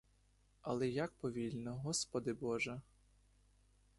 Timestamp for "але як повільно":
0.61-1.75